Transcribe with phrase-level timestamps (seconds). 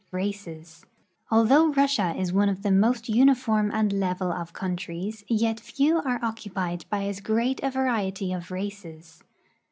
[0.09, 0.83] RACES.
[1.29, 6.17] Although Russia is one of the most uniform and level of countries, yet few are
[6.25, 9.21] occupied by as great a variety of races.